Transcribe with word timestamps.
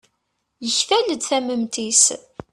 yektal-d 0.65 1.21
tamemt-is 1.29 2.03